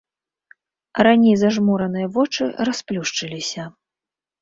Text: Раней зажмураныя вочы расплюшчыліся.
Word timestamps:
Раней 1.09 1.35
зажмураныя 1.43 2.07
вочы 2.17 2.43
расплюшчыліся. 2.71 3.73